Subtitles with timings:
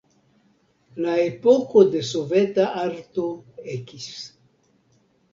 [1.03, 3.25] La epoko de soveta arto
[3.75, 4.07] ekis.